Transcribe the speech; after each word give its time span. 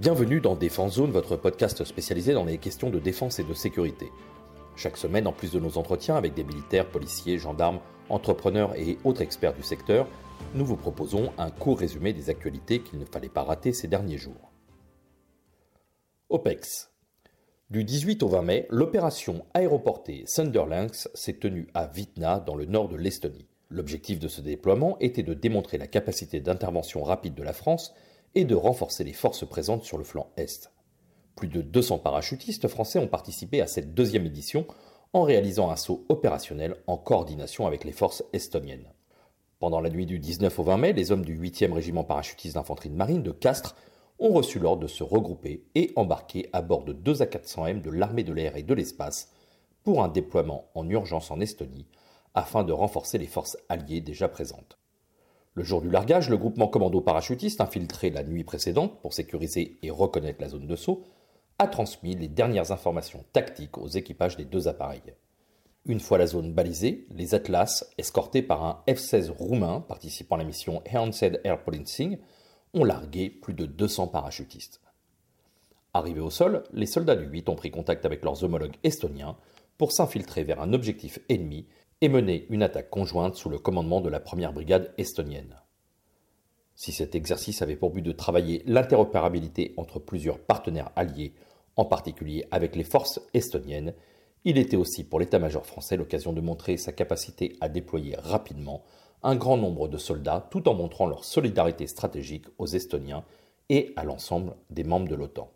Bienvenue 0.00 0.40
dans 0.40 0.56
Défense 0.56 0.94
Zone, 0.94 1.10
votre 1.10 1.36
podcast 1.36 1.84
spécialisé 1.84 2.32
dans 2.32 2.46
les 2.46 2.56
questions 2.56 2.88
de 2.88 2.98
défense 2.98 3.38
et 3.38 3.44
de 3.44 3.52
sécurité. 3.52 4.10
Chaque 4.74 4.96
semaine, 4.96 5.26
en 5.26 5.32
plus 5.34 5.52
de 5.52 5.60
nos 5.60 5.76
entretiens 5.76 6.16
avec 6.16 6.32
des 6.32 6.42
militaires, 6.42 6.88
policiers, 6.88 7.36
gendarmes, 7.36 7.80
entrepreneurs 8.08 8.74
et 8.76 8.96
autres 9.04 9.20
experts 9.20 9.52
du 9.52 9.62
secteur, 9.62 10.08
nous 10.54 10.64
vous 10.64 10.78
proposons 10.78 11.34
un 11.36 11.50
court 11.50 11.78
résumé 11.78 12.14
des 12.14 12.30
actualités 12.30 12.80
qu'il 12.80 12.98
ne 12.98 13.04
fallait 13.04 13.28
pas 13.28 13.42
rater 13.42 13.74
ces 13.74 13.88
derniers 13.88 14.16
jours. 14.16 14.50
OPEX. 16.30 16.90
Du 17.68 17.84
18 17.84 18.22
au 18.22 18.28
20 18.28 18.40
mai, 18.40 18.66
l'opération 18.70 19.44
aéroportée 19.52 20.24
Thunderlynx 20.34 21.10
s'est 21.12 21.38
tenue 21.38 21.68
à 21.74 21.86
Vitna, 21.86 22.40
dans 22.40 22.56
le 22.56 22.64
nord 22.64 22.88
de 22.88 22.96
l'Estonie. 22.96 23.50
L'objectif 23.68 24.18
de 24.18 24.28
ce 24.28 24.40
déploiement 24.40 24.96
était 25.00 25.22
de 25.22 25.34
démontrer 25.34 25.76
la 25.76 25.86
capacité 25.86 26.40
d'intervention 26.40 27.02
rapide 27.02 27.34
de 27.34 27.42
la 27.42 27.52
France 27.52 27.92
et 28.34 28.44
de 28.44 28.54
renforcer 28.54 29.04
les 29.04 29.12
forces 29.12 29.46
présentes 29.48 29.84
sur 29.84 29.98
le 29.98 30.04
flanc 30.04 30.30
Est. 30.36 30.72
Plus 31.36 31.48
de 31.48 31.62
200 31.62 31.98
parachutistes 31.98 32.68
français 32.68 32.98
ont 32.98 33.08
participé 33.08 33.60
à 33.60 33.66
cette 33.66 33.94
deuxième 33.94 34.26
édition 34.26 34.66
en 35.12 35.22
réalisant 35.22 35.70
un 35.70 35.76
saut 35.76 36.04
opérationnel 36.08 36.76
en 36.86 36.96
coordination 36.96 37.66
avec 37.66 37.84
les 37.84 37.92
forces 37.92 38.22
estoniennes. 38.32 38.92
Pendant 39.58 39.80
la 39.80 39.90
nuit 39.90 40.06
du 40.06 40.18
19 40.18 40.58
au 40.58 40.62
20 40.62 40.76
mai, 40.78 40.92
les 40.92 41.12
hommes 41.12 41.24
du 41.24 41.38
8e 41.38 41.72
régiment 41.72 42.04
parachutiste 42.04 42.54
d'infanterie 42.54 42.90
de 42.90 42.96
marine 42.96 43.22
de 43.22 43.32
Castres 43.32 43.76
ont 44.18 44.32
reçu 44.32 44.58
l'ordre 44.58 44.82
de 44.82 44.88
se 44.88 45.02
regrouper 45.02 45.64
et 45.74 45.92
embarquer 45.96 46.48
à 46.52 46.62
bord 46.62 46.84
de 46.84 46.92
deux 46.92 47.14
A400M 47.14 47.80
de 47.80 47.90
l'armée 47.90 48.24
de 48.24 48.32
l'air 48.32 48.56
et 48.56 48.62
de 48.62 48.74
l'espace 48.74 49.32
pour 49.82 50.02
un 50.02 50.08
déploiement 50.08 50.70
en 50.74 50.88
urgence 50.88 51.30
en 51.30 51.40
Estonie 51.40 51.86
afin 52.34 52.64
de 52.64 52.72
renforcer 52.72 53.18
les 53.18 53.26
forces 53.26 53.56
alliées 53.68 54.00
déjà 54.00 54.28
présentes. 54.28 54.79
Le 55.60 55.66
jour 55.66 55.82
du 55.82 55.90
largage, 55.90 56.30
le 56.30 56.38
groupement 56.38 56.68
commando 56.68 57.02
parachutiste, 57.02 57.60
infiltré 57.60 58.08
la 58.08 58.24
nuit 58.24 58.44
précédente 58.44 58.98
pour 59.02 59.12
sécuriser 59.12 59.76
et 59.82 59.90
reconnaître 59.90 60.40
la 60.40 60.48
zone 60.48 60.66
de 60.66 60.74
saut, 60.74 61.04
a 61.58 61.66
transmis 61.66 62.16
les 62.16 62.28
dernières 62.28 62.72
informations 62.72 63.26
tactiques 63.34 63.76
aux 63.76 63.88
équipages 63.88 64.38
des 64.38 64.46
deux 64.46 64.68
appareils. 64.68 65.14
Une 65.84 66.00
fois 66.00 66.16
la 66.16 66.26
zone 66.26 66.54
balisée, 66.54 67.06
les 67.10 67.34
Atlas, 67.34 67.84
escortés 67.98 68.40
par 68.40 68.64
un 68.64 68.82
F-16 68.88 69.28
roumain 69.28 69.82
participant 69.82 70.36
à 70.36 70.38
la 70.38 70.44
mission 70.44 70.82
Hansed 70.90 71.42
Air 71.44 71.62
Policing, 71.62 72.16
ont 72.72 72.84
largué 72.84 73.28
plus 73.28 73.52
de 73.52 73.66
200 73.66 74.06
parachutistes. 74.06 74.80
Arrivés 75.92 76.20
au 76.20 76.30
sol, 76.30 76.64
les 76.72 76.86
soldats 76.86 77.16
du 77.16 77.26
8 77.26 77.50
ont 77.50 77.54
pris 77.54 77.70
contact 77.70 78.06
avec 78.06 78.24
leurs 78.24 78.44
homologues 78.44 78.78
estoniens 78.82 79.36
pour 79.76 79.92
s'infiltrer 79.92 80.42
vers 80.42 80.62
un 80.62 80.72
objectif 80.72 81.18
ennemi 81.28 81.66
et 82.00 82.08
mener 82.08 82.46
une 82.50 82.62
attaque 82.62 82.90
conjointe 82.90 83.36
sous 83.36 83.48
le 83.48 83.58
commandement 83.58 84.00
de 84.00 84.08
la 84.08 84.20
première 84.20 84.52
brigade 84.52 84.92
estonienne. 84.98 85.56
Si 86.74 86.92
cet 86.92 87.14
exercice 87.14 87.60
avait 87.60 87.76
pour 87.76 87.90
but 87.90 88.02
de 88.02 88.12
travailler 88.12 88.62
l'interopérabilité 88.66 89.74
entre 89.76 89.98
plusieurs 89.98 90.38
partenaires 90.38 90.90
alliés, 90.96 91.34
en 91.76 91.84
particulier 91.84 92.46
avec 92.50 92.74
les 92.74 92.84
forces 92.84 93.20
estoniennes, 93.34 93.94
il 94.44 94.56
était 94.56 94.76
aussi 94.76 95.04
pour 95.04 95.20
l'état-major 95.20 95.66
français 95.66 95.96
l'occasion 95.96 96.32
de 96.32 96.40
montrer 96.40 96.78
sa 96.78 96.92
capacité 96.92 97.56
à 97.60 97.68
déployer 97.68 98.16
rapidement 98.16 98.82
un 99.22 99.36
grand 99.36 99.58
nombre 99.58 99.88
de 99.88 99.98
soldats 99.98 100.48
tout 100.50 100.68
en 100.68 100.74
montrant 100.74 101.06
leur 101.06 101.24
solidarité 101.24 101.86
stratégique 101.86 102.46
aux 102.58 102.66
Estoniens 102.66 103.24
et 103.68 103.92
à 103.96 104.04
l'ensemble 104.04 104.56
des 104.70 104.84
membres 104.84 105.08
de 105.08 105.14
l'OTAN. 105.14 105.50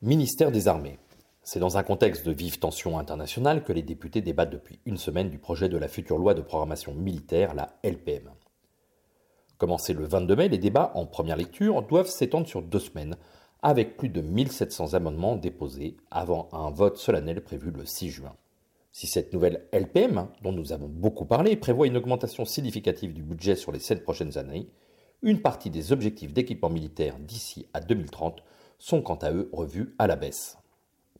Ministère 0.00 0.50
des 0.50 0.68
Armées. 0.68 0.98
C'est 1.46 1.60
dans 1.60 1.76
un 1.76 1.82
contexte 1.82 2.24
de 2.24 2.32
vive 2.32 2.58
tension 2.58 2.98
internationale 2.98 3.64
que 3.64 3.74
les 3.74 3.82
députés 3.82 4.22
débattent 4.22 4.48
depuis 4.48 4.80
une 4.86 4.96
semaine 4.96 5.28
du 5.28 5.38
projet 5.38 5.68
de 5.68 5.76
la 5.76 5.88
future 5.88 6.16
loi 6.16 6.32
de 6.32 6.40
programmation 6.40 6.94
militaire, 6.94 7.54
la 7.54 7.78
LPM. 7.82 8.30
Commencés 9.58 9.92
le 9.92 10.06
22 10.06 10.36
mai, 10.36 10.48
les 10.48 10.56
débats 10.56 10.90
en 10.94 11.04
première 11.04 11.36
lecture 11.36 11.82
doivent 11.82 12.08
s'étendre 12.08 12.48
sur 12.48 12.62
deux 12.62 12.78
semaines 12.78 13.18
avec 13.60 13.98
plus 13.98 14.08
de 14.08 14.22
1700 14.22 14.94
amendements 14.94 15.36
déposés 15.36 15.98
avant 16.10 16.48
un 16.52 16.70
vote 16.70 16.96
solennel 16.96 17.44
prévu 17.44 17.70
le 17.70 17.84
6 17.84 18.08
juin. 18.08 18.34
Si 18.90 19.06
cette 19.06 19.34
nouvelle 19.34 19.68
LPM, 19.70 20.28
dont 20.42 20.52
nous 20.52 20.72
avons 20.72 20.88
beaucoup 20.88 21.26
parlé, 21.26 21.56
prévoit 21.56 21.86
une 21.86 21.98
augmentation 21.98 22.46
significative 22.46 23.12
du 23.12 23.22
budget 23.22 23.54
sur 23.54 23.70
les 23.70 23.80
sept 23.80 24.02
prochaines 24.02 24.38
années, 24.38 24.70
une 25.20 25.42
partie 25.42 25.68
des 25.68 25.92
objectifs 25.92 26.32
d'équipement 26.32 26.70
militaire 26.70 27.18
d'ici 27.18 27.66
à 27.74 27.80
2030 27.80 28.42
sont 28.78 29.02
quant 29.02 29.16
à 29.16 29.30
eux 29.30 29.50
revus 29.52 29.94
à 29.98 30.06
la 30.06 30.16
baisse. 30.16 30.56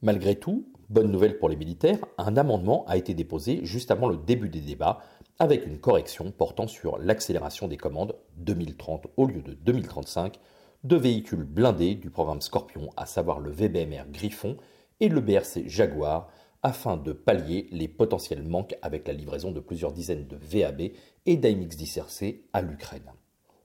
Malgré 0.03 0.37
tout, 0.37 0.67
bonne 0.91 1.11
nouvelle 1.11 1.39
pour 1.39 1.49
les 1.49 1.57
militaires, 1.57 1.99
un 2.19 2.37
amendement 2.37 2.85
a 2.87 2.97
été 2.97 3.15
déposé 3.15 3.65
juste 3.65 3.91
avant 3.91 4.09
le 4.09 4.17
début 4.17 4.49
des 4.49 4.61
débats 4.61 5.01
avec 5.39 5.67
une 5.67 5.79
correction 5.79 6.31
portant 6.31 6.67
sur 6.67 6.99
l'accélération 6.99 7.69
des 7.69 7.77
commandes 7.77 8.15
2030 8.37 9.07
au 9.17 9.27
lieu 9.27 9.43
de 9.43 9.55
2035 9.55 10.39
deux 10.85 10.99
véhicules 10.99 11.45
blindés 11.45 11.95
du 11.95 12.11
programme 12.11 12.43
Scorpion, 12.43 12.91
à 12.97 13.07
savoir 13.07 13.41
le 13.41 13.51
VBMR 13.51 14.05
Griffon 14.11 14.59
et 15.01 15.09
le 15.09 15.21
BRC 15.21 15.67
Jaguar, 15.67 16.29
afin 16.63 16.99
de 16.99 17.13
pallier 17.13 17.69
les 17.73 17.89
potentiels 17.89 18.43
manques 18.43 18.77
avec 18.83 19.09
la 19.09 19.15
livraison 19.15 19.51
de 19.51 19.61
plusieurs 19.61 19.93
dizaines 19.93 20.27
de 20.27 20.37
VAB 20.37 20.93
et 21.27 21.37
d'AMX-10RC 21.37 22.43
à 22.53 22.61
l'Ukraine. 22.61 23.11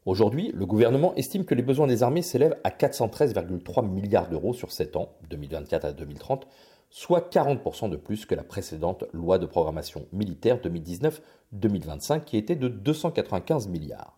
Aujourd'hui, 0.09 0.51
le 0.55 0.65
gouvernement 0.65 1.13
estime 1.17 1.45
que 1.45 1.53
les 1.53 1.61
besoins 1.61 1.85
des 1.85 2.01
armées 2.01 2.23
s'élèvent 2.23 2.57
à 2.63 2.71
413,3 2.71 3.87
milliards 3.87 4.27
d'euros 4.27 4.55
sur 4.55 4.71
7 4.71 4.95
ans, 4.95 5.09
2024 5.29 5.85
à 5.85 5.93
2030, 5.93 6.47
soit 6.89 7.31
40% 7.31 7.91
de 7.91 7.95
plus 7.95 8.25
que 8.25 8.33
la 8.33 8.41
précédente 8.41 9.03
loi 9.13 9.37
de 9.37 9.45
programmation 9.45 10.07
militaire 10.11 10.57
2019-2025 10.61 12.23
qui 12.23 12.37
était 12.37 12.55
de 12.55 12.67
295 12.69 13.67
milliards. 13.67 14.15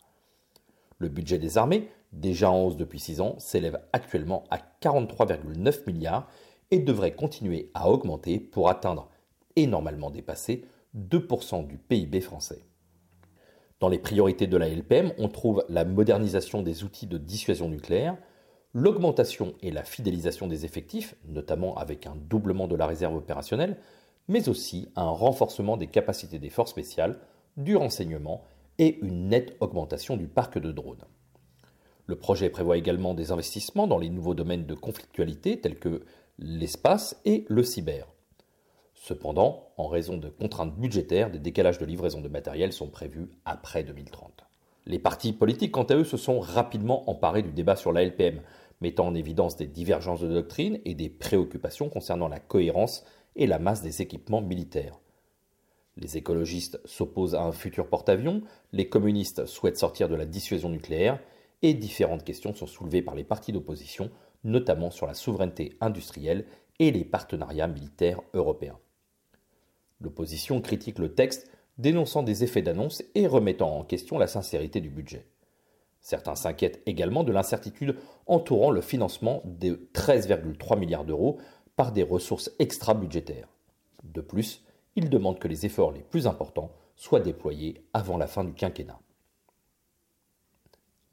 Le 0.98 1.10
budget 1.10 1.40
des 1.40 1.58
armées, 1.58 1.90
déjà 2.14 2.50
en 2.50 2.64
hausse 2.64 2.78
depuis 2.78 3.00
6 3.02 3.20
ans, 3.20 3.36
s'élève 3.38 3.82
actuellement 3.92 4.46
à 4.50 4.60
43,9 4.82 5.86
milliards 5.88 6.30
et 6.72 6.80
devrait 6.80 7.16
continuer 7.16 7.70
à 7.74 7.90
augmenter 7.90 8.40
pour 8.40 8.70
atteindre, 8.70 9.10
et 9.58 9.68
normalement 9.68 10.10
dépasser, 10.10 10.64
2% 10.96 11.68
du 11.68 11.78
PIB 11.78 12.22
français. 12.22 12.64
Dans 13.82 13.90
les 13.90 13.98
priorités 13.98 14.46
de 14.46 14.58
la 14.58 14.70
LPM, 14.70 15.12
on 15.18 15.28
trouve 15.28 15.66
la 15.68 15.86
modernisation 15.86 16.62
des 16.62 16.84
outils 16.84 17.08
de 17.08 17.18
dissuasion 17.18 17.68
nucléaire, 17.68 18.16
l'augmentation 18.76 19.56
et 19.64 19.72
la 19.72 19.84
fidélisation 19.84 20.46
des 20.46 20.66
effectifs, 20.66 21.16
notamment 21.28 21.76
avec 21.76 22.06
un 22.06 22.16
doublement 22.16 22.68
de 22.68 22.76
la 22.76 22.86
réserve 22.86 23.16
opérationnelle, 23.16 23.78
mais 24.28 24.50
aussi 24.50 24.90
un 24.96 25.10
renforcement 25.10 25.78
des 25.78 25.88
capacités 25.88 26.38
des 26.38 26.52
forces 26.52 26.70
spéciales, 26.70 27.18
du 27.58 27.76
renseignement 27.76 28.44
et 28.78 29.00
une 29.02 29.30
nette 29.30 29.58
augmentation 29.62 30.16
du 30.16 30.28
parc 30.28 30.60
de 30.60 30.72
drones. 30.72 31.06
Le 32.06 32.16
projet 32.16 32.52
prévoit 32.52 32.78
également 32.78 33.16
des 33.16 33.32
investissements 33.32 33.88
dans 33.88 33.98
les 33.98 34.10
nouveaux 34.10 34.36
domaines 34.36 34.68
de 34.68 34.76
conflictualité 34.76 35.60
tels 35.60 35.80
que 35.80 36.04
l'espace 36.38 37.20
et 37.26 37.46
le 37.50 37.64
cyber. 37.64 38.11
Cependant, 39.04 39.74
en 39.78 39.88
raison 39.88 40.16
de 40.16 40.30
contraintes 40.30 40.76
budgétaires, 40.76 41.32
des 41.32 41.40
décalages 41.40 41.80
de 41.80 41.88
livraison 41.88 42.22
de 42.22 42.28
matériel 42.28 42.72
sont 42.72 42.88
prévus 42.88 43.32
après 43.46 43.84
2030. 43.84 44.46
Les 44.86 45.00
partis 45.00 45.34
politiques, 45.34 45.72
quant 45.72 45.86
à 45.86 45.96
eux, 45.96 46.04
se 46.04 46.18
sont 46.18 46.40
rapidement 46.40 47.10
emparés 47.10 47.42
du 47.42 47.52
débat 47.52 47.76
sur 47.76 47.92
la 47.92 48.04
LPM, 48.04 48.42
mettant 48.80 49.08
en 49.08 49.16
évidence 49.16 49.56
des 49.56 49.66
divergences 49.66 50.22
de 50.22 50.32
doctrine 50.32 50.80
et 50.86 50.94
des 50.94 51.10
préoccupations 51.10 51.90
concernant 51.90 52.28
la 52.28 52.40
cohérence 52.40 53.04
et 53.36 53.48
la 53.48 53.58
masse 53.58 53.82
des 53.82 54.04
équipements 54.04 54.40
militaires. 54.40 55.00
Les 55.98 56.18
écologistes 56.18 56.80
s'opposent 56.86 57.34
à 57.34 57.42
un 57.42 57.54
futur 57.54 57.88
porte-avions, 57.88 58.44
les 58.72 58.88
communistes 58.88 59.48
souhaitent 59.48 59.80
sortir 59.80 60.10
de 60.10 60.16
la 60.16 60.28
dissuasion 60.28 60.70
nucléaire, 60.70 61.20
et 61.64 61.74
différentes 61.74 62.24
questions 62.24 62.54
sont 62.54 62.68
soulevées 62.68 63.02
par 63.02 63.16
les 63.16 63.24
partis 63.24 63.52
d'opposition, 63.52 64.12
notamment 64.44 64.92
sur 64.92 65.08
la 65.08 65.16
souveraineté 65.16 65.76
industrielle 65.82 66.46
et 66.78 66.92
les 66.92 67.04
partenariats 67.04 67.68
militaires 67.68 68.22
européens. 68.36 68.78
L'opposition 70.02 70.62
critique 70.62 71.00
le 71.00 71.14
texte, 71.14 71.50
dénonçant 71.78 72.24
des 72.24 72.44
effets 72.44 72.62
d'annonce 72.62 73.04
et 73.16 73.28
remettant 73.28 73.78
en 73.78 73.84
question 73.84 74.18
la 74.18 74.28
sincérité 74.28 74.82
du 74.82 74.90
budget. 74.90 75.26
Certains 76.02 76.36
s'inquiètent 76.36 76.82
également 76.88 77.24
de 77.24 77.32
l'incertitude 77.32 77.96
entourant 78.26 78.72
le 78.72 78.82
financement 78.82 79.42
de 79.46 79.88
13,3 79.94 80.78
milliards 80.78 81.06
d'euros 81.06 81.38
par 81.76 81.92
des 81.92 82.04
ressources 82.04 82.52
extra-budgétaires. 82.60 83.48
De 84.04 84.22
plus, 84.22 84.64
il 84.96 85.10
demande 85.10 85.40
que 85.40 85.48
les 85.48 85.66
efforts 85.66 85.92
les 85.92 86.02
plus 86.02 86.28
importants 86.28 86.72
soient 86.96 87.20
déployés 87.20 87.86
avant 87.94 88.18
la 88.18 88.28
fin 88.28 88.44
du 88.44 88.54
quinquennat. 88.54 89.00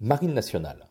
Marine 0.01 0.33
nationale. 0.33 0.87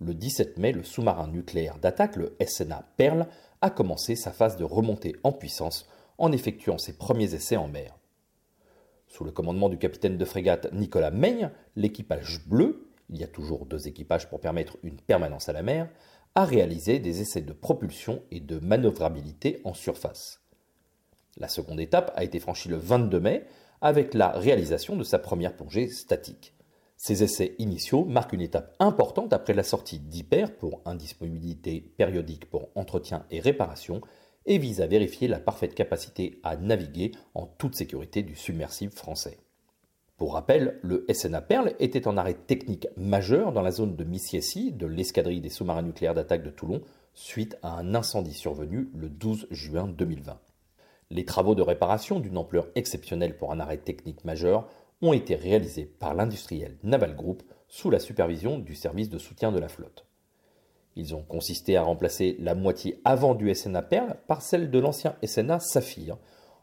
Le 0.00 0.14
17 0.14 0.58
mai, 0.58 0.72
le 0.72 0.82
sous-marin 0.82 1.28
nucléaire 1.28 1.78
d'attaque, 1.78 2.16
le 2.16 2.36
SNA 2.44 2.84
Perle, 2.96 3.26
a 3.60 3.70
commencé 3.70 4.16
sa 4.16 4.32
phase 4.32 4.56
de 4.56 4.64
remontée 4.64 5.14
en 5.22 5.32
puissance 5.32 5.88
en 6.22 6.30
effectuant 6.30 6.78
ses 6.78 6.96
premiers 6.96 7.34
essais 7.34 7.56
en 7.56 7.66
mer. 7.66 7.98
Sous 9.08 9.24
le 9.24 9.32
commandement 9.32 9.68
du 9.68 9.76
capitaine 9.76 10.16
de 10.16 10.24
frégate 10.24 10.72
Nicolas 10.72 11.10
Meigne, 11.10 11.50
l'équipage 11.74 12.46
bleu, 12.46 12.88
il 13.10 13.18
y 13.18 13.24
a 13.24 13.26
toujours 13.26 13.66
deux 13.66 13.88
équipages 13.88 14.28
pour 14.28 14.40
permettre 14.40 14.78
une 14.84 14.96
permanence 14.96 15.48
à 15.48 15.52
la 15.52 15.64
mer, 15.64 15.88
a 16.36 16.44
réalisé 16.44 17.00
des 17.00 17.20
essais 17.20 17.40
de 17.40 17.52
propulsion 17.52 18.22
et 18.30 18.38
de 18.38 18.60
manœuvrabilité 18.60 19.60
en 19.64 19.74
surface. 19.74 20.40
La 21.38 21.48
seconde 21.48 21.80
étape 21.80 22.12
a 22.14 22.22
été 22.22 22.38
franchie 22.38 22.68
le 22.68 22.76
22 22.76 23.18
mai 23.18 23.44
avec 23.80 24.14
la 24.14 24.28
réalisation 24.28 24.94
de 24.94 25.02
sa 25.02 25.18
première 25.18 25.56
plongée 25.56 25.88
statique. 25.88 26.54
Ces 26.96 27.24
essais 27.24 27.56
initiaux 27.58 28.04
marquent 28.04 28.34
une 28.34 28.40
étape 28.40 28.76
importante 28.78 29.32
après 29.32 29.54
la 29.54 29.64
sortie 29.64 29.98
d'Hyper 29.98 30.54
pour 30.54 30.82
indisponibilité 30.84 31.80
périodique 31.80 32.48
pour 32.48 32.68
entretien 32.76 33.26
et 33.32 33.40
réparation 33.40 34.02
et 34.46 34.58
visent 34.58 34.80
à 34.80 34.86
vérifier 34.86 35.28
la 35.28 35.40
parfaite 35.40 35.74
capacité 35.74 36.40
à 36.42 36.56
naviguer 36.56 37.12
en 37.34 37.46
toute 37.46 37.74
sécurité 37.74 38.22
du 38.22 38.34
submersible 38.34 38.92
français. 38.92 39.38
Pour 40.16 40.34
rappel, 40.34 40.78
le 40.82 41.04
SNA 41.12 41.40
Perle 41.42 41.74
était 41.80 42.06
en 42.06 42.16
arrêt 42.16 42.34
technique 42.34 42.86
majeur 42.96 43.52
dans 43.52 43.62
la 43.62 43.72
zone 43.72 43.96
de 43.96 44.04
Missiessy 44.04 44.72
de 44.72 44.86
l'escadrille 44.86 45.40
des 45.40 45.48
sous-marins 45.48 45.82
nucléaires 45.82 46.14
d'attaque 46.14 46.44
de 46.44 46.50
Toulon 46.50 46.82
suite 47.14 47.56
à 47.62 47.76
un 47.76 47.94
incendie 47.94 48.32
survenu 48.32 48.88
le 48.94 49.08
12 49.08 49.48
juin 49.50 49.88
2020. 49.88 50.38
Les 51.10 51.24
travaux 51.24 51.54
de 51.54 51.62
réparation 51.62 52.20
d'une 52.20 52.38
ampleur 52.38 52.68
exceptionnelle 52.74 53.36
pour 53.36 53.52
un 53.52 53.60
arrêt 53.60 53.78
technique 53.78 54.24
majeur 54.24 54.68
ont 55.02 55.12
été 55.12 55.34
réalisés 55.34 55.86
par 55.86 56.14
l'industriel 56.14 56.78
Naval 56.84 57.16
Group 57.16 57.42
sous 57.68 57.90
la 57.90 57.98
supervision 57.98 58.58
du 58.58 58.74
service 58.74 59.10
de 59.10 59.18
soutien 59.18 59.50
de 59.50 59.58
la 59.58 59.68
flotte. 59.68 60.06
Ils 60.96 61.14
ont 61.14 61.22
consisté 61.22 61.76
à 61.76 61.82
remplacer 61.82 62.36
la 62.38 62.54
moitié 62.54 63.00
avant 63.04 63.34
du 63.34 63.54
SNA 63.54 63.82
Perle 63.82 64.16
par 64.26 64.42
celle 64.42 64.70
de 64.70 64.78
l'ancien 64.78 65.16
SNA 65.24 65.60
Saphir, 65.60 66.18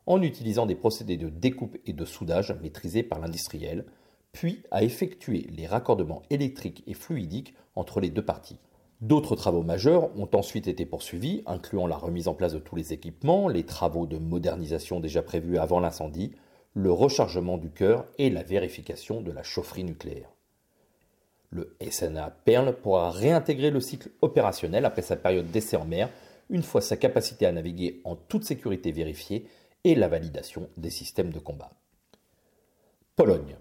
en 0.05 0.21
utilisant 0.21 0.65
des 0.65 0.75
procédés 0.75 1.17
de 1.17 1.29
découpe 1.29 1.77
et 1.85 1.93
de 1.93 2.05
soudage 2.05 2.55
maîtrisés 2.61 3.03
par 3.03 3.19
l'industriel, 3.19 3.85
puis 4.31 4.63
à 4.71 4.83
effectuer 4.83 5.47
les 5.51 5.67
raccordements 5.67 6.21
électriques 6.29 6.83
et 6.87 6.93
fluidiques 6.93 7.55
entre 7.75 7.99
les 7.99 8.09
deux 8.09 8.25
parties. 8.25 8.59
D'autres 9.01 9.35
travaux 9.35 9.63
majeurs 9.63 10.09
ont 10.17 10.29
ensuite 10.33 10.67
été 10.67 10.85
poursuivis, 10.85 11.41
incluant 11.45 11.87
la 11.87 11.95
remise 11.95 12.27
en 12.27 12.33
place 12.33 12.53
de 12.53 12.59
tous 12.59 12.75
les 12.75 12.91
équipements, 12.91 13.47
les 13.47 13.65
travaux 13.65 14.05
de 14.05 14.17
modernisation 14.17 14.99
déjà 14.99 15.21
prévus 15.21 15.57
avant 15.57 15.79
l'incendie, 15.79 16.33
le 16.73 16.91
rechargement 16.91 17.57
du 17.57 17.71
cœur 17.71 18.05
et 18.17 18.29
la 18.29 18.43
vérification 18.43 19.21
de 19.21 19.31
la 19.31 19.41
chaufferie 19.41 19.85
nucléaire. 19.85 20.29
Le 21.51 21.75
SNA 21.89 22.31
Perle 22.45 22.75
pourra 22.75 23.09
réintégrer 23.09 23.71
le 23.71 23.79
cycle 23.79 24.09
opérationnel 24.21 24.85
après 24.85 25.01
sa 25.01 25.15
période 25.15 25.49
d'essai 25.49 25.77
en 25.77 25.85
mer, 25.85 26.09
une 26.49 26.63
fois 26.63 26.81
sa 26.81 26.97
capacité 26.97 27.45
à 27.45 27.51
naviguer 27.51 28.01
en 28.03 28.15
toute 28.15 28.43
sécurité 28.43 28.91
vérifiée 28.91 29.47
et 29.83 29.95
la 29.95 30.07
validation 30.07 30.69
des 30.77 30.89
systèmes 30.89 31.31
de 31.31 31.39
combat. 31.39 31.71
Pologne. 33.15 33.57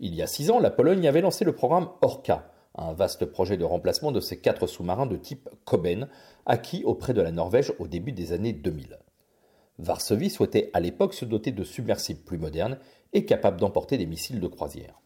Il 0.00 0.14
y 0.14 0.22
a 0.22 0.26
six 0.26 0.50
ans, 0.50 0.58
la 0.58 0.70
Pologne 0.70 1.06
avait 1.06 1.20
lancé 1.20 1.44
le 1.44 1.54
programme 1.54 1.88
Orca, 2.00 2.50
un 2.74 2.92
vaste 2.92 3.26
projet 3.26 3.56
de 3.56 3.64
remplacement 3.64 4.10
de 4.10 4.20
ses 4.20 4.40
quatre 4.40 4.66
sous-marins 4.66 5.06
de 5.06 5.16
type 5.16 5.48
Koben, 5.64 6.08
acquis 6.46 6.82
auprès 6.84 7.14
de 7.14 7.20
la 7.20 7.30
Norvège 7.30 7.72
au 7.78 7.86
début 7.86 8.12
des 8.12 8.32
années 8.32 8.52
2000. 8.52 8.98
Varsovie 9.78 10.30
souhaitait 10.30 10.70
à 10.72 10.80
l'époque 10.80 11.14
se 11.14 11.24
doter 11.24 11.52
de 11.52 11.64
submersibles 11.64 12.20
plus 12.20 12.38
modernes 12.38 12.78
et 13.12 13.24
capables 13.24 13.60
d'emporter 13.60 13.98
des 13.98 14.06
missiles 14.06 14.40
de 14.40 14.48
croisière. 14.48 15.01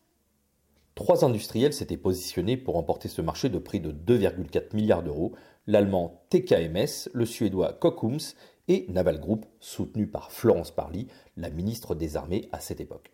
Trois 0.96 1.26
industriels 1.26 1.75
s'étaient 1.75 1.98
positionnés 1.98 2.56
pour 2.56 2.78
emporter 2.78 3.08
ce 3.08 3.20
marché 3.20 3.50
de 3.50 3.58
prix 3.58 3.81
de 3.81 3.93
2,4 3.93 4.75
milliards 4.75 5.02
d'euros, 5.02 5.34
l'allemand 5.66 6.22
TKMS, 6.31 7.10
le 7.12 7.26
suédois 7.26 7.75
Kockums 7.75 8.32
et 8.69 8.87
Naval 8.88 9.20
Group, 9.20 9.44
soutenu 9.60 10.06
par 10.06 10.32
Florence 10.32 10.70
Parly, 10.70 11.06
la 11.37 11.50
ministre 11.50 11.94
des 11.94 12.16
Armées 12.16 12.48
à 12.50 12.60
cette 12.60 12.81
époque. 12.81 13.12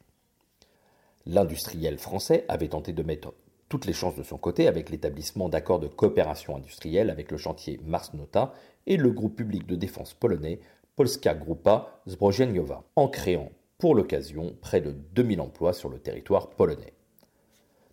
L'industriel 1.26 1.99
français 1.99 2.44
avait 2.46 2.69
tenté 2.69 2.93
de 2.93 3.02
mettre 3.02 3.34
toutes 3.69 3.87
les 3.87 3.93
chances 3.93 4.14
de 4.14 4.23
son 4.23 4.38
côté 4.38 4.69
avec 4.69 4.88
l'établissement 4.88 5.49
d'accords 5.49 5.81
de 5.81 5.88
coopération 5.88 6.55
industrielle 6.55 7.11
avec 7.11 7.32
le 7.32 7.37
chantier 7.37 7.81
Mars 7.84 8.14
Nota 8.14 8.55
et 8.87 8.96
le 8.96 9.11
groupe 9.11 9.34
public 9.34 9.67
de 9.67 9.75
défense 9.75 10.14
polonais 10.14 10.61
Polska 10.94 11.34
Grupa 11.34 12.00
Zbrojeniowa, 12.08 12.84
en 12.94 13.08
créant 13.08 13.50
pour 13.79 13.96
l'occasion 13.96 14.55
près 14.61 14.81
de 14.81 14.93
2000 14.93 15.40
emplois 15.40 15.73
sur 15.73 15.88
le 15.88 15.99
territoire 15.99 16.50
polonais. 16.50 16.93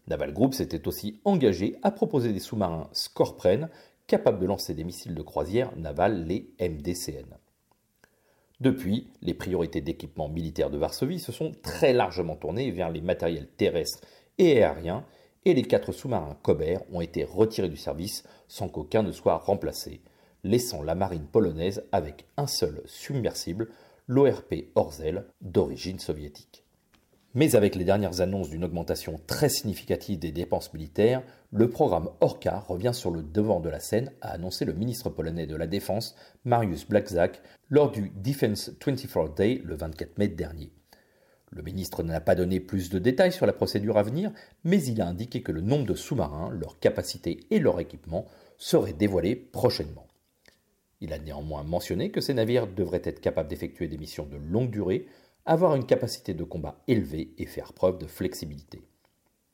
Naval 0.09 0.33
Group 0.33 0.55
s'était 0.55 0.87
aussi 0.87 1.21
engagé 1.23 1.77
à 1.83 1.91
proposer 1.91 2.33
des 2.33 2.39
sous-marins 2.39 2.89
Skorpren 2.93 3.69
capables 4.07 4.39
de 4.39 4.47
lancer 4.47 4.73
des 4.73 4.83
missiles 4.83 5.13
de 5.13 5.21
croisière 5.21 5.71
navals, 5.77 6.25
les 6.25 6.49
MDCN. 6.59 7.37
Depuis, 8.59 9.07
les 9.21 9.35
priorités 9.35 9.81
d'équipement 9.81 10.27
militaire 10.27 10.71
de 10.71 10.79
Varsovie 10.79 11.19
se 11.19 11.31
sont 11.31 11.51
très 11.61 11.93
largement 11.93 12.35
tournées 12.35 12.71
vers 12.71 12.89
les 12.89 13.01
matériels 13.01 13.47
terrestres 13.55 14.01
et 14.39 14.63
aériens, 14.63 15.05
et 15.45 15.53
les 15.53 15.61
quatre 15.61 15.91
sous-marins 15.91 16.37
Kober 16.41 16.79
ont 16.91 17.01
été 17.01 17.23
retirés 17.23 17.69
du 17.69 17.77
service 17.77 18.23
sans 18.47 18.67
qu'aucun 18.67 19.03
ne 19.03 19.11
soit 19.11 19.37
remplacé, 19.37 20.01
laissant 20.43 20.81
la 20.81 20.95
marine 20.95 21.27
polonaise 21.27 21.85
avec 21.91 22.25
un 22.35 22.47
seul 22.47 22.81
submersible, 22.85 23.69
l'ORP 24.07 24.55
Orzel, 24.73 25.27
d'origine 25.39 25.99
soviétique. 25.99 26.65
Mais 27.35 27.55
avec 27.55 27.75
les 27.75 27.83
dernières 27.83 28.21
annonces 28.21 28.49
d'une 28.49 28.63
augmentation 28.63 29.19
très 29.27 29.49
significative 29.49 30.17
des 30.17 30.31
dépenses 30.31 30.73
militaires, 30.73 31.21
le 31.51 31.69
programme 31.69 32.09
Orca 32.21 32.59
revient 32.67 32.93
sur 32.93 33.11
le 33.11 33.21
devant 33.21 33.59
de 33.59 33.69
la 33.69 33.79
scène, 33.79 34.11
a 34.21 34.31
annoncé 34.31 34.65
le 34.65 34.73
ministre 34.73 35.11
polonais 35.11 35.45
de 35.45 35.55
la 35.55 35.67
Défense, 35.67 36.15
Mariusz 36.43 36.87
Blaszczak, 36.89 37.41
lors 37.69 37.91
du 37.91 38.09
Defense 38.15 38.71
24 38.83 39.35
Day 39.35 39.61
le 39.63 39.75
24 39.75 40.17
mai 40.17 40.27
dernier. 40.27 40.71
Le 41.51 41.61
ministre 41.61 42.01
n'a 42.01 42.19
pas 42.19 42.33
donné 42.33 42.59
plus 42.59 42.89
de 42.89 42.97
détails 42.97 43.31
sur 43.31 43.45
la 43.45 43.53
procédure 43.53 43.97
à 43.97 44.03
venir, 44.03 44.31
mais 44.63 44.83
il 44.83 44.99
a 44.99 45.07
indiqué 45.07 45.43
que 45.43 45.51
le 45.51 45.61
nombre 45.61 45.85
de 45.85 45.95
sous-marins, 45.95 46.49
leur 46.49 46.79
capacité 46.79 47.41
et 47.51 47.59
leur 47.59 47.79
équipement 47.79 48.25
seraient 48.57 48.93
dévoilés 48.93 49.35
prochainement. 49.35 50.07
Il 51.01 51.13
a 51.13 51.19
néanmoins 51.19 51.63
mentionné 51.63 52.09
que 52.09 52.21
ces 52.21 52.33
navires 52.33 52.67
devraient 52.67 53.01
être 53.03 53.21
capables 53.21 53.49
d'effectuer 53.49 53.87
des 53.87 53.97
missions 53.97 54.25
de 54.25 54.37
longue 54.37 54.69
durée, 54.69 55.07
avoir 55.49 55.73
une 55.73 55.87
capacité 55.87 56.35
de 56.35 56.43
combat 56.43 56.79
élevée 56.87 57.33
et 57.39 57.47
faire 57.47 57.73
preuve 57.73 57.97
de 57.97 58.05
flexibilité. 58.05 58.83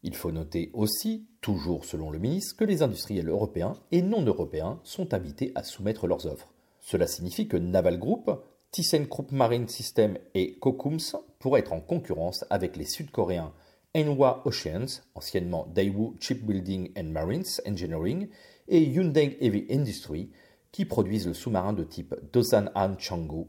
Il 0.03 0.13
faut 0.13 0.33
noter 0.33 0.69
aussi, 0.73 1.25
toujours 1.39 1.85
selon 1.85 2.11
le 2.11 2.19
ministre, 2.19 2.57
que 2.57 2.65
les 2.65 2.83
industriels 2.83 3.29
européens 3.29 3.79
et 3.93 4.01
non 4.01 4.21
européens 4.21 4.81
sont 4.83 5.13
invités 5.13 5.53
à 5.55 5.63
soumettre 5.63 6.05
leurs 6.05 6.25
offres. 6.25 6.53
Cela 6.81 7.07
signifie 7.07 7.47
que 7.47 7.55
Naval 7.55 7.97
Group, 7.97 8.29
ThyssenKrupp 8.71 9.31
Marine 9.31 9.69
System 9.69 10.17
et 10.33 10.59
Kokkums 10.59 11.15
pourraient 11.39 11.61
être 11.61 11.71
en 11.71 11.79
concurrence 11.79 12.43
avec 12.49 12.75
les 12.75 12.83
Sud-Coréens 12.83 13.53
Enwa 13.95 14.41
Oceans, 14.43 15.01
anciennement 15.15 15.65
Daewoo 15.73 16.17
Shipbuilding 16.19 16.91
and 16.97 17.05
Marines 17.05 17.61
Engineering, 17.65 18.27
et 18.67 18.83
Hyundai 18.83 19.37
Heavy 19.39 19.65
Industry, 19.71 20.29
qui 20.73 20.83
produisent 20.83 21.27
le 21.27 21.33
sous-marin 21.33 21.71
de 21.71 21.85
type 21.85 22.15
Dosan-Han 22.33 22.95
Chang'o, 22.99 23.47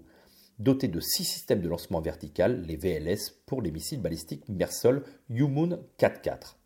doté 0.59 0.89
de 0.89 1.01
six 1.01 1.25
systèmes 1.25 1.61
de 1.61 1.69
lancement 1.69 2.01
vertical, 2.01 2.63
les 2.63 2.77
VLS, 2.77 3.33
pour 3.47 3.63
les 3.63 3.71
missiles 3.71 4.01
balistiques 4.01 4.49
Mersol 4.49 5.05
Yumun 5.29 5.79
4 5.99 6.57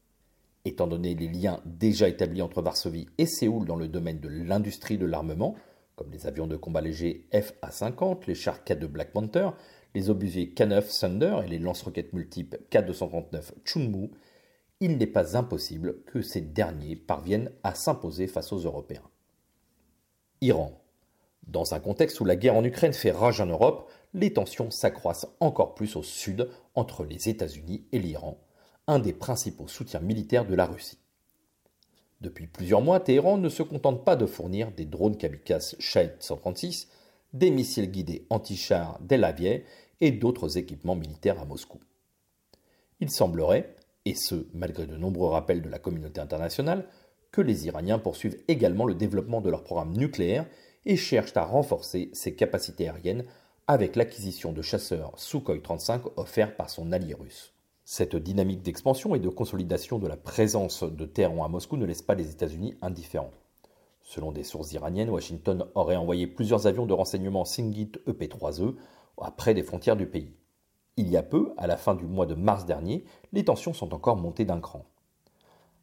Étant 0.64 0.86
donné 0.86 1.14
les 1.14 1.28
liens 1.28 1.60
déjà 1.64 2.08
établis 2.08 2.42
entre 2.42 2.62
Varsovie 2.62 3.08
et 3.18 3.26
Séoul 3.26 3.66
dans 3.66 3.76
le 3.76 3.88
domaine 3.88 4.20
de 4.20 4.28
l'industrie 4.28 4.98
de 4.98 5.06
l'armement, 5.06 5.56
comme 5.96 6.12
les 6.12 6.26
avions 6.26 6.46
de 6.46 6.56
combat 6.56 6.80
légers 6.80 7.26
FA-50, 7.32 8.26
les 8.26 8.34
chars 8.34 8.62
K-2 8.64 8.86
Black 8.86 9.12
Panther, 9.12 9.50
les 9.94 10.10
obusiers 10.10 10.54
K-9 10.54 11.00
Thunder 11.00 11.40
et 11.44 11.48
les 11.48 11.58
lance-roquettes 11.58 12.12
multiples 12.12 12.60
K-239 12.70 13.52
Chunmu, 13.64 14.10
il 14.80 14.96
n'est 14.96 15.06
pas 15.06 15.36
impossible 15.36 16.02
que 16.04 16.22
ces 16.22 16.40
derniers 16.40 16.96
parviennent 16.96 17.50
à 17.62 17.74
s'imposer 17.74 18.26
face 18.26 18.52
aux 18.52 18.60
Européens. 18.60 19.08
Iran. 20.40 20.79
Dans 21.46 21.74
un 21.74 21.80
contexte 21.80 22.20
où 22.20 22.24
la 22.24 22.36
guerre 22.36 22.56
en 22.56 22.64
Ukraine 22.64 22.92
fait 22.92 23.10
rage 23.10 23.40
en 23.40 23.46
Europe, 23.46 23.90
les 24.14 24.32
tensions 24.32 24.70
s'accroissent 24.70 25.28
encore 25.40 25.74
plus 25.74 25.96
au 25.96 26.02
sud 26.02 26.48
entre 26.74 27.04
les 27.04 27.28
États-Unis 27.28 27.84
et 27.92 27.98
l'Iran, 27.98 28.38
un 28.86 28.98
des 28.98 29.12
principaux 29.12 29.68
soutiens 29.68 30.00
militaires 30.00 30.46
de 30.46 30.54
la 30.54 30.66
Russie. 30.66 30.98
Depuis 32.20 32.46
plusieurs 32.46 32.82
mois, 32.82 33.00
Téhéran 33.00 33.38
ne 33.38 33.48
se 33.48 33.62
contente 33.62 34.04
pas 34.04 34.16
de 34.16 34.26
fournir 34.26 34.72
des 34.72 34.84
drones 34.84 35.16
kamikazes 35.16 35.76
Shahed 35.78 36.16
136, 36.20 36.88
des 37.32 37.50
missiles 37.50 37.90
guidés 37.90 38.26
anti-chars 38.28 38.98
d'El 39.00 39.64
et 40.00 40.10
d'autres 40.10 40.58
équipements 40.58 40.96
militaires 40.96 41.40
à 41.40 41.44
Moscou. 41.44 41.80
Il 43.00 43.10
semblerait, 43.10 43.74
et 44.04 44.14
ce 44.14 44.46
malgré 44.52 44.86
de 44.86 44.96
nombreux 44.96 45.28
rappels 45.28 45.62
de 45.62 45.68
la 45.68 45.78
communauté 45.78 46.20
internationale, 46.20 46.86
que 47.32 47.40
les 47.40 47.66
Iraniens 47.66 47.98
poursuivent 47.98 48.42
également 48.48 48.84
le 48.84 48.94
développement 48.94 49.40
de 49.40 49.50
leur 49.50 49.62
programme 49.62 49.96
nucléaire 49.96 50.46
et 50.86 50.96
cherchent 50.96 51.36
à 51.36 51.44
renforcer 51.44 52.10
ses 52.12 52.34
capacités 52.34 52.88
aériennes 52.88 53.24
avec 53.66 53.96
l'acquisition 53.96 54.52
de 54.52 54.62
chasseurs 54.62 55.12
Sukhoi 55.16 55.60
35 55.60 56.18
offerts 56.18 56.56
par 56.56 56.70
son 56.70 56.92
allié 56.92 57.14
russe. 57.14 57.54
Cette 57.84 58.16
dynamique 58.16 58.62
d'expansion 58.62 59.14
et 59.14 59.20
de 59.20 59.28
consolidation 59.28 59.98
de 59.98 60.06
la 60.06 60.16
présence 60.16 60.82
de 60.82 61.04
Téhéran 61.06 61.44
à 61.44 61.48
Moscou 61.48 61.76
ne 61.76 61.86
laisse 61.86 62.02
pas 62.02 62.14
les 62.14 62.30
États-Unis 62.30 62.76
indifférents. 62.82 63.32
Selon 64.02 64.32
des 64.32 64.44
sources 64.44 64.72
iraniennes, 64.72 65.10
Washington 65.10 65.66
aurait 65.74 65.96
envoyé 65.96 66.26
plusieurs 66.26 66.66
avions 66.66 66.86
de 66.86 66.92
renseignement 66.92 67.44
Singit 67.44 67.92
EP-3E 68.06 68.74
près 69.36 69.54
des 69.54 69.62
frontières 69.62 69.96
du 69.96 70.06
pays. 70.06 70.32
Il 70.96 71.08
y 71.08 71.16
a 71.16 71.22
peu, 71.22 71.52
à 71.56 71.66
la 71.66 71.76
fin 71.76 71.94
du 71.94 72.06
mois 72.06 72.26
de 72.26 72.34
mars 72.34 72.64
dernier, 72.64 73.04
les 73.32 73.44
tensions 73.44 73.72
sont 73.72 73.94
encore 73.94 74.16
montées 74.16 74.44
d'un 74.44 74.60
cran. 74.60 74.84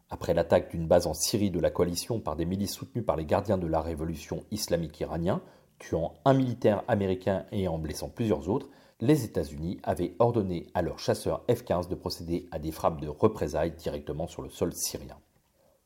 Après 0.10 0.34
l'attaque 0.34 0.72
d'une 0.72 0.88
base 0.88 1.06
en 1.06 1.14
Syrie 1.14 1.52
de 1.52 1.60
la 1.60 1.70
coalition 1.70 2.20
par 2.20 2.36
des 2.36 2.46
milices 2.46 2.74
soutenues 2.74 3.04
par 3.04 3.18
les 3.18 3.26
gardiens 3.26 3.58
de 3.58 3.68
la 3.68 3.82
révolution 3.82 4.46
islamique 4.52 5.00
iranien, 5.02 5.42
tuant 5.80 6.14
un 6.24 6.34
militaire 6.34 6.84
américain 6.88 7.46
et 7.52 7.68
en 7.68 7.78
blessant 7.78 8.10
plusieurs 8.10 8.50
autres, 8.50 8.70
les 9.00 9.26
États-Unis 9.26 9.80
avaient 9.84 10.16
ordonné 10.20 10.68
à 10.74 10.82
leurs 10.82 11.00
chasseurs 11.00 11.44
F-15 11.50 11.88
de 11.90 11.96
procéder 11.96 12.48
à 12.52 12.58
des 12.58 12.72
frappes 12.72 13.02
de 13.02 13.08
représailles 13.08 13.76
directement 13.76 14.28
sur 14.28 14.42
le 14.42 14.50
sol 14.50 14.74
syrien. 14.74 15.18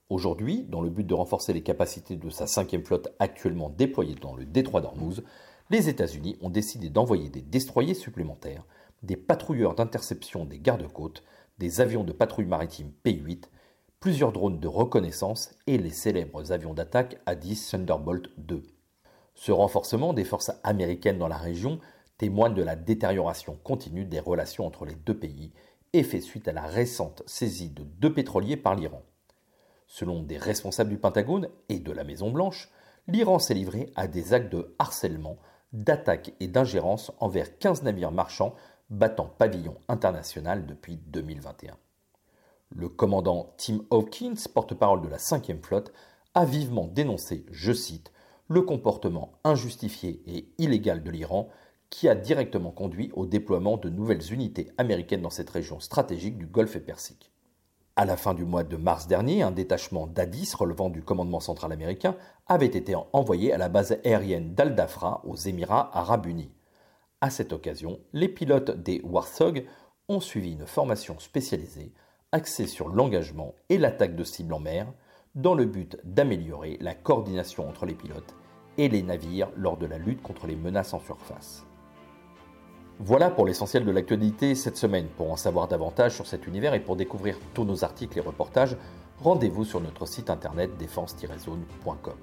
Aujourd'hui, 0.10 0.66
dans 0.70 0.82
le 0.82 0.90
but 0.90 1.06
de 1.06 1.14
renforcer 1.14 1.52
les 1.52 1.64
capacités 1.64 2.16
de 2.16 2.30
sa 2.30 2.46
cinquième 2.46 2.86
flotte 2.86 3.14
actuellement 3.20 3.70
déployée 3.70 4.16
dans 4.16 4.36
le 4.36 4.46
détroit 4.46 4.82
d'Ormuz, 4.82 5.24
les 5.70 5.90
États-Unis 5.90 6.38
ont 6.42 6.50
décidé 6.50 6.90
d'envoyer 6.90 7.30
des 7.30 7.42
destroyers 7.42 7.94
supplémentaires, 7.94 8.66
des 9.04 9.16
patrouilleurs 9.16 9.74
d'interception 9.74 10.46
des 10.46 10.60
gardes-côtes, 10.60 11.24
des 11.60 11.82
avions 11.82 12.04
de 12.04 12.12
patrouille 12.12 12.46
maritime 12.46 12.92
P-8, 13.04 13.46
plusieurs 14.02 14.32
drones 14.32 14.60
de 14.60 14.68
reconnaissance 14.68 15.52
et 15.68 15.78
les 15.78 15.92
célèbres 15.92 16.52
avions 16.52 16.74
d'attaque 16.74 17.22
A-10 17.28 17.70
Thunderbolt 17.70 18.32
II. 18.50 18.64
Ce 19.36 19.52
renforcement 19.52 20.14
des 20.14 20.26
forces 20.26 20.52
américaines 20.64 21.20
dans 21.20 21.28
la 21.28 21.38
région 21.38 21.80
témoigne 22.18 22.56
de 22.56 22.64
la 22.64 22.76
détérioration 22.76 23.60
continue 23.64 24.04
des 24.04 24.20
relations 24.20 24.66
entre 24.66 24.86
les 24.86 24.96
deux 24.96 25.18
pays 25.18 25.54
et 25.94 26.02
fait 26.02 26.20
suite 26.20 26.48
à 26.48 26.52
la 26.52 26.64
récente 26.64 27.22
saisie 27.28 27.70
de 27.70 27.84
deux 27.84 28.12
pétroliers 28.12 28.58
par 28.58 28.74
l'Iran. 28.74 29.04
Selon 29.86 30.24
des 30.24 30.40
responsables 30.40 30.90
du 30.90 30.98
Pentagone 30.98 31.50
et 31.70 31.78
de 31.78 31.92
la 31.92 32.04
Maison-Blanche, 32.04 32.72
l'Iran 33.08 33.38
s'est 33.38 33.54
livré 33.54 33.92
à 33.96 34.08
des 34.08 34.34
actes 34.34 34.52
de 34.52 34.74
harcèlement, 34.80 35.38
d'attaque 35.74 36.34
et 36.40 36.48
d'ingérence 36.48 37.12
envers 37.20 37.60
15 37.60 37.84
navires 37.84 38.12
marchands 38.12 38.56
battant 38.90 39.32
pavillon 39.38 39.76
international 39.88 40.66
depuis 40.66 40.98
2021. 40.98 41.78
Le 42.74 42.88
commandant 42.88 43.54
Tim 43.58 43.80
Hawkins, 43.90 44.48
porte-parole 44.54 45.02
de 45.02 45.10
la 45.10 45.18
5e 45.18 45.62
flotte, 45.62 45.92
a 46.34 46.46
vivement 46.46 46.88
dénoncé, 46.88 47.46
je 47.52 47.74
cite, 47.74 48.14
le 48.48 48.62
comportement 48.62 49.34
injustifié 49.44 50.22
et 50.26 50.48
illégal 50.58 51.04
de 51.04 51.12
l'Iran 51.12 51.50
qui 51.90 52.08
a 52.08 52.16
directement 52.16 52.72
conduit 52.72 53.12
au 53.14 53.26
déploiement 53.26 53.76
de 53.76 53.90
nouvelles 53.90 54.34
unités 54.34 54.72
américaines 54.78 55.22
dans 55.22 55.30
cette 55.30 55.50
région 55.50 55.82
stratégique 55.82 56.38
du 56.38 56.46
Golfe 56.46 56.80
Persique. 56.80 57.32
À 57.98 58.06
la 58.06 58.16
fin 58.16 58.34
du 58.34 58.46
mois 58.46 58.64
de 58.64 58.78
mars 58.78 59.08
dernier, 59.08 59.44
un 59.44 59.52
détachement 59.52 60.08
d'Addis 60.08 60.54
relevant 60.56 60.90
du 60.90 61.04
commandement 61.04 61.42
central 61.42 61.74
américain 61.74 62.16
avait 62.48 62.66
été 62.68 62.96
envoyé 63.12 63.52
à 63.52 63.58
la 63.58 63.68
base 63.68 63.98
aérienne 64.06 64.56
d'Al-Dafra 64.56 65.22
aux 65.26 65.36
Émirats 65.36 65.92
arabes 65.94 66.26
unis. 66.26 66.52
À 67.20 67.30
cette 67.30 67.52
occasion, 67.52 68.00
les 68.14 68.30
pilotes 68.30 68.72
des 68.72 69.02
Warthog 69.04 69.66
ont 70.08 70.22
suivi 70.22 70.54
une 70.54 70.66
formation 70.66 71.20
spécialisée 71.20 71.92
axée 72.32 72.68
sur 72.68 72.88
l'engagement 72.88 73.54
et 73.70 73.78
l'attaque 73.78 74.16
de 74.16 74.24
cibles 74.24 74.54
en 74.54 74.60
mer, 74.60 74.88
dans 75.36 75.54
le 75.54 75.66
but 75.66 75.98
d'améliorer 76.04 76.78
la 76.82 76.94
coordination 76.94 77.68
entre 77.68 77.86
les 77.86 77.94
pilotes 77.94 78.36
et 78.78 78.90
les 78.90 79.04
navires 79.04 79.50
lors 79.56 79.78
de 79.78 79.86
la 79.86 79.98
lutte 79.98 80.22
contre 80.22 80.48
les 80.48 80.56
menaces 80.56 80.94
en 80.94 81.00
surface. 81.00 81.66
Voilà 83.00 83.30
pour 83.32 83.46
l'essentiel 83.46 83.84
de 83.84 83.92
l'actualité 83.92 84.56
cette 84.56 84.78
semaine. 84.78 85.08
Pour 85.18 85.32
en 85.32 85.36
savoir 85.36 85.68
davantage 85.68 86.14
sur 86.14 86.28
cet 86.28 86.48
univers 86.48 86.74
et 86.74 86.80
pour 86.80 86.96
découvrir 86.96 87.38
tous 87.54 87.66
nos 87.66 87.84
articles 87.84 88.18
et 88.18 88.22
reportages, 88.22 88.78
rendez-vous 89.20 89.66
sur 89.66 89.82
notre 89.82 90.06
site 90.06 90.30
internet 90.30 90.78
défense-zone.com. 90.78 92.18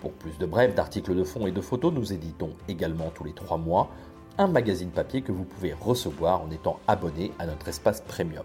Pour 0.00 0.12
plus 0.12 0.36
de 0.38 0.46
brèves, 0.46 0.74
d'articles 0.74 1.14
de 1.14 1.24
fond 1.24 1.46
et 1.46 1.52
de 1.52 1.60
photos, 1.60 1.92
nous 1.92 2.12
éditons 2.12 2.50
également 2.68 3.10
tous 3.10 3.24
les 3.24 3.32
trois 3.32 3.58
mois 3.58 3.90
un 4.38 4.48
magazine 4.48 4.90
papier 4.90 5.22
que 5.22 5.32
vous 5.32 5.44
pouvez 5.44 5.72
recevoir 5.72 6.42
en 6.42 6.50
étant 6.50 6.80
abonné 6.88 7.32
à 7.38 7.46
notre 7.46 7.68
espace 7.68 8.00
premium. 8.00 8.44